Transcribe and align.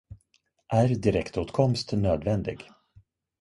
Är 0.67 0.87
direktåtkomst 0.95 1.91
nödvändig? 1.93 2.67